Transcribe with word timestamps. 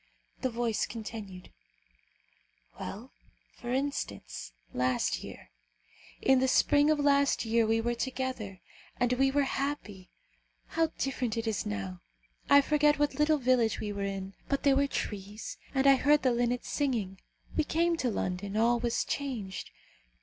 The 0.41 0.49
voice 0.49 0.87
continued, 0.87 1.51
"Well, 2.79 3.11
for 3.53 3.71
instance; 3.71 4.51
last 4.73 5.23
year. 5.23 5.51
In 6.23 6.39
the 6.39 6.47
spring 6.47 6.89
of 6.89 6.97
last 6.97 7.45
year 7.45 7.67
we 7.67 7.81
were 7.81 7.93
together, 7.93 8.61
and 8.99 9.13
we 9.13 9.29
were 9.29 9.43
happy. 9.43 10.09
How 10.69 10.87
different 10.97 11.37
it 11.37 11.45
is 11.45 11.67
now! 11.67 12.01
I 12.49 12.61
forget 12.61 12.97
what 12.97 13.19
little 13.19 13.37
village 13.37 13.79
we 13.79 13.91
were 13.93 14.01
in, 14.03 14.33
but 14.49 14.63
there 14.63 14.75
were 14.75 14.87
trees, 14.87 15.59
and 15.75 15.85
I 15.85 15.97
heard 15.97 16.23
the 16.23 16.31
linnets 16.31 16.67
singing. 16.67 17.19
We 17.55 17.63
came 17.63 17.95
to 17.97 18.09
London; 18.09 18.57
all 18.57 18.79
was 18.79 19.03
changed. 19.05 19.69